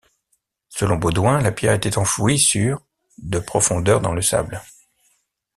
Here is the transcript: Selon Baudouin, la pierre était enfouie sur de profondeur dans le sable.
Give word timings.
Selon 0.69 0.95
Baudouin, 0.95 1.39
la 1.43 1.51
pierre 1.51 1.73
était 1.75 1.99
enfouie 1.99 2.39
sur 2.39 2.81
de 3.19 3.37
profondeur 3.37 4.01
dans 4.01 4.13
le 4.13 4.23
sable. 4.23 4.59